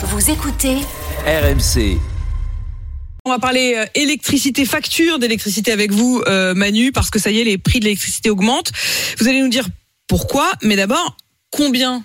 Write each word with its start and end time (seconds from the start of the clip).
Vous 0.00 0.30
écoutez 0.30 0.76
RMC. 1.26 1.98
On 3.24 3.30
va 3.30 3.40
parler 3.40 3.74
euh, 3.76 3.84
électricité, 3.96 4.64
facture 4.64 5.18
d'électricité 5.18 5.72
avec 5.72 5.90
vous, 5.90 6.22
euh, 6.28 6.54
Manu, 6.54 6.92
parce 6.92 7.10
que 7.10 7.18
ça 7.18 7.32
y 7.32 7.40
est, 7.40 7.44
les 7.44 7.58
prix 7.58 7.80
de 7.80 7.84
l'électricité 7.84 8.30
augmentent. 8.30 8.70
Vous 9.18 9.26
allez 9.26 9.40
nous 9.40 9.48
dire 9.48 9.66
pourquoi, 10.06 10.52
mais 10.62 10.76
d'abord, 10.76 11.16
combien? 11.50 12.04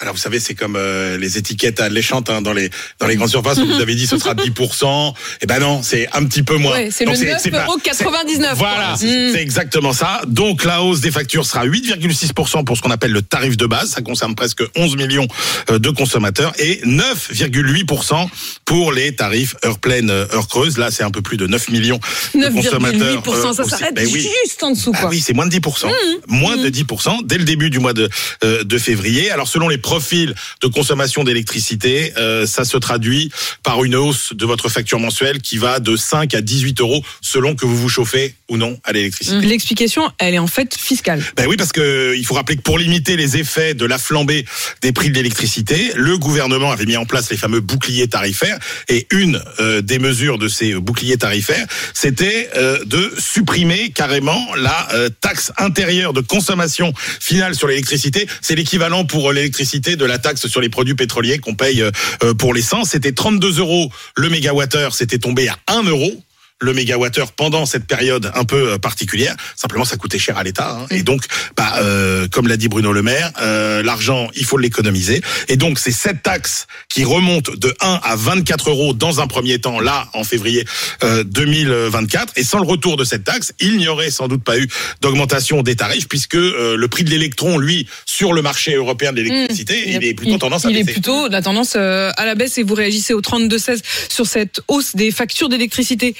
Alors 0.00 0.14
vous 0.14 0.20
savez, 0.20 0.40
c'est 0.40 0.54
comme 0.54 0.76
euh, 0.76 1.18
les 1.18 1.36
étiquettes 1.38 1.78
alléchantes 1.80 2.30
hein, 2.30 2.40
dans 2.42 2.52
les 2.54 2.70
dans 2.98 3.06
les 3.06 3.16
grandes 3.16 3.28
surfaces 3.28 3.58
où 3.58 3.66
vous 3.66 3.80
avez 3.80 3.94
dit 3.94 4.06
ce 4.06 4.16
sera 4.18 4.34
10%. 4.34 5.12
Eh 5.42 5.46
ben 5.46 5.58
non, 5.60 5.82
c'est 5.82 6.08
un 6.14 6.24
petit 6.24 6.42
peu 6.42 6.56
moins. 6.56 6.72
Ouais, 6.72 6.88
c'est 6.90 7.04
le 7.04 7.12
Donc, 7.12 7.84
9,99 7.84 8.54
Voilà, 8.56 8.94
Mm. 8.94 8.96
c'est 8.98 9.32
c'est 9.32 9.42
exactement 9.42 9.92
ça. 9.92 10.22
Donc 10.26 10.64
la 10.64 10.82
hausse 10.82 11.00
des 11.00 11.10
factures 11.10 11.44
sera 11.46 11.66
8,6% 11.66 12.64
pour 12.64 12.76
ce 12.76 12.82
qu'on 12.82 12.90
appelle 12.90 13.12
le 13.12 13.22
tarif 13.22 13.56
de 13.56 13.66
base. 13.66 13.90
Ça 13.90 14.00
concerne 14.00 14.34
presque 14.34 14.62
11 14.76 14.96
millions 14.96 15.26
euh, 15.70 15.78
de 15.78 15.90
consommateurs 15.90 16.52
et 16.58 16.80
9,8% 16.84 18.28
pour 18.64 18.92
les 18.92 19.14
tarifs 19.14 19.54
heure 19.64 19.78
pleine, 19.78 20.10
euh, 20.10 20.26
heure 20.32 20.48
creuse. 20.48 20.78
Là, 20.78 20.90
c'est 20.90 21.02
un 21.02 21.10
peu 21.10 21.22
plus 21.22 21.36
de 21.36 21.46
9 21.46 21.68
millions 21.70 22.00
de 22.34 22.48
consommateurs. 22.48 23.22
9,8%, 23.22 23.50
euh, 23.50 23.52
ça 23.52 23.64
s'arrête 23.64 23.94
Ben 23.94 24.06
oui. 24.10 24.28
juste 24.44 24.62
en 24.62 24.70
dessous, 24.72 24.92
Ah 24.94 25.00
quoi. 25.00 25.10
oui, 25.10 25.20
c'est 25.20 25.32
moins 25.34 25.46
de 25.46 25.50
10%. 25.50 25.88
Moins 26.28 26.56
de 26.56 26.68
10% 26.68 27.20
dès 27.24 27.38
le 27.38 27.44
début 27.44 27.70
du 27.70 27.78
mois 27.78 27.92
de, 27.92 28.08
euh, 28.44 28.64
de 28.64 28.78
février. 28.78 29.30
Alors 29.30 29.48
selon 29.48 29.68
les 29.68 29.78
profils 29.90 30.36
de 30.62 30.68
consommation 30.68 31.24
d'électricité, 31.24 32.12
euh, 32.16 32.46
ça 32.46 32.64
se 32.64 32.76
traduit 32.76 33.32
par 33.64 33.82
une 33.82 33.96
hausse 33.96 34.32
de 34.32 34.46
votre 34.46 34.68
facture 34.68 35.00
mensuelle 35.00 35.40
qui 35.40 35.58
va 35.58 35.80
de 35.80 35.96
5 35.96 36.32
à 36.32 36.40
18 36.40 36.80
euros 36.80 37.02
selon 37.20 37.56
que 37.56 37.66
vous 37.66 37.76
vous 37.76 37.88
chauffez 37.88 38.36
ou 38.48 38.56
non 38.56 38.78
à 38.84 38.92
l'électricité. 38.92 39.40
L'explication, 39.40 40.08
elle 40.18 40.34
est 40.34 40.38
en 40.38 40.46
fait 40.46 40.76
fiscale. 40.76 41.20
Ben 41.36 41.46
oui, 41.48 41.56
parce 41.56 41.72
que 41.72 42.14
il 42.16 42.24
faut 42.24 42.34
rappeler 42.34 42.56
que 42.56 42.62
pour 42.62 42.78
limiter 42.78 43.16
les 43.16 43.36
effets 43.36 43.74
de 43.74 43.84
la 43.84 43.98
flambée 43.98 44.44
des 44.80 44.92
prix 44.92 45.10
de 45.10 45.14
l'électricité, 45.16 45.90
le 45.96 46.18
gouvernement 46.18 46.70
avait 46.70 46.86
mis 46.86 46.96
en 46.96 47.04
place 47.04 47.28
les 47.28 47.36
fameux 47.36 47.60
boucliers 47.60 48.06
tarifaires. 48.06 48.60
Et 48.88 49.08
une 49.10 49.42
euh, 49.58 49.82
des 49.82 49.98
mesures 49.98 50.38
de 50.38 50.46
ces 50.46 50.74
boucliers 50.74 51.16
tarifaires, 51.16 51.66
c'était 51.94 52.48
euh, 52.54 52.78
de 52.84 53.12
supprimer 53.18 53.90
carrément 53.90 54.54
la 54.54 54.88
euh, 54.94 55.08
taxe 55.20 55.50
intérieure 55.58 56.12
de 56.12 56.20
consommation 56.20 56.92
finale 56.96 57.56
sur 57.56 57.66
l'électricité. 57.66 58.28
C'est 58.40 58.54
l'équivalent 58.54 59.04
pour 59.04 59.30
euh, 59.30 59.32
de 59.80 60.04
la 60.04 60.18
taxe 60.18 60.46
sur 60.46 60.60
les 60.60 60.68
produits 60.68 60.94
pétroliers 60.94 61.38
qu'on 61.38 61.54
paye 61.54 61.82
euh, 61.82 62.34
pour 62.34 62.54
l'essence. 62.54 62.90
C'était 62.90 63.12
32 63.12 63.58
euros 63.58 63.90
le 64.16 64.28
mégawattheure, 64.28 64.94
c'était 64.94 65.18
tombé 65.18 65.48
à 65.48 65.58
1 65.68 65.84
euro 65.84 66.22
le 66.60 66.72
mégawattheure 66.74 67.32
pendant 67.32 67.64
cette 67.66 67.86
période 67.86 68.30
un 68.34 68.44
peu 68.44 68.72
euh, 68.72 68.78
particulière. 68.78 69.34
Simplement, 69.56 69.84
ça 69.84 69.96
coûtait 69.96 70.18
cher 70.18 70.36
à 70.38 70.42
l'État. 70.42 70.78
hein. 70.80 70.86
Et 70.90 71.02
donc, 71.02 71.22
bah, 71.56 71.74
euh, 71.80 72.28
comme 72.28 72.48
l'a 72.48 72.56
dit 72.56 72.68
Bruno 72.68 72.92
Le 72.92 73.02
Maire, 73.02 73.32
euh, 73.40 73.82
l'argent, 73.82 74.28
il 74.36 74.44
faut 74.44 74.58
l'économiser. 74.58 75.22
Et 75.48 75.56
donc, 75.56 75.78
c'est 75.78 75.90
cette 75.92 76.22
taxe 76.22 76.66
qui 76.88 77.04
remonte 77.04 77.58
de 77.58 77.74
1 77.80 78.00
à 78.02 78.16
24 78.16 78.70
euros 78.70 78.92
dans 78.92 79.20
un 79.20 79.26
premier 79.26 79.58
temps, 79.58 79.80
là, 79.80 80.08
en 80.12 80.24
février 80.24 80.64
euh, 81.02 81.24
2024. 81.24 82.34
Et 82.36 82.44
sans 82.44 82.58
le 82.58 82.66
retour 82.66 82.96
de 82.96 83.04
cette 83.04 83.24
taxe, 83.24 83.52
il 83.60 83.76
n'y 83.78 83.88
aurait 83.88 84.10
sans 84.10 84.28
doute 84.28 84.44
pas 84.44 84.58
eu 84.58 84.68
d'augmentation 85.00 85.62
des 85.62 85.76
tarifs, 85.76 86.08
puisque 86.08 86.34
euh, 86.34 86.76
le 86.76 86.88
prix 86.88 87.04
de 87.04 87.10
l'électron, 87.10 87.58
lui, 87.58 87.86
sur 88.06 88.32
le 88.32 88.42
marché 88.42 88.74
européen 88.74 89.12
de 89.12 89.20
l'électricité, 89.22 89.82
il, 89.86 90.04
est 90.04 90.14
plutôt 90.14 90.34
il- 90.34 90.38
tendance 90.38 90.64
à 90.66 90.70
Il 90.70 90.76
est 90.76 90.80
baisser. 90.84 90.92
plutôt 91.00 91.28
la 91.28 91.42
tendance 91.42 91.74
euh, 91.76 92.10
à 92.16 92.26
la 92.26 92.34
baisse 92.34 92.58
et 92.58 92.62
vous 92.62 92.74
réagissez 92.74 93.14
au 93.14 93.20
32-16 93.20 93.80
sur 94.08 94.26
cette 94.26 94.60
hausse 94.68 94.94
des 94.94 95.10
factures 95.10 95.48
d'électricité. 95.48 96.14